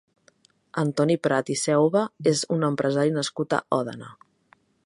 [0.83, 2.03] Antoni Prat i Seuba
[2.33, 4.15] és un empresari nascut a Òdena.